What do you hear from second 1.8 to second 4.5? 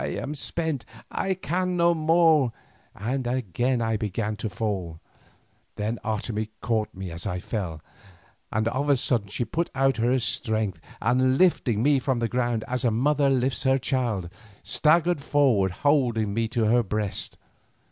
more;" and again I began to